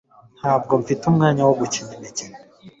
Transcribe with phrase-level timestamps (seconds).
[0.39, 2.35] Ntabwo mfite umwanya wo gukina imikino